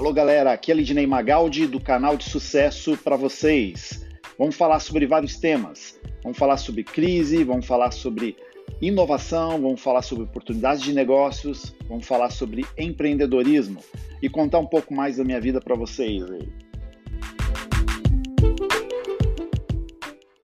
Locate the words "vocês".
3.16-4.08, 15.74-16.24